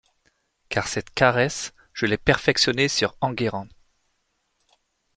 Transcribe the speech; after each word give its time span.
Car 0.69 0.87
cette 0.87 1.11
caresse, 1.13 1.73
je 1.93 2.07
l’ai 2.07 2.17
perfectionnée 2.17 2.87
sur 2.87 3.15
Enguerrand. 3.21 3.67